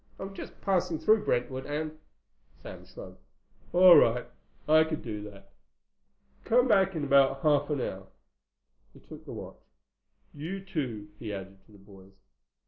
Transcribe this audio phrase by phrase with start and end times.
[0.17, 1.99] I'm just passing through Brentwood and—"
[2.63, 3.19] Sam shrugged.
[3.71, 4.25] "All right.
[4.67, 5.53] I could do that.
[6.43, 8.07] Come back in about half an hour."
[8.95, 9.61] He took the watch.
[10.33, 12.15] "You too," he added to the boys.